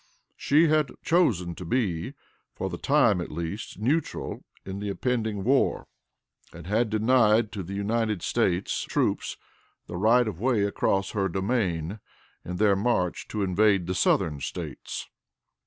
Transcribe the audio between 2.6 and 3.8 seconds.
the time at least,